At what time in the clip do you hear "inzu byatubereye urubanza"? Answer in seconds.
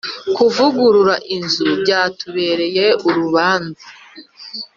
1.35-3.83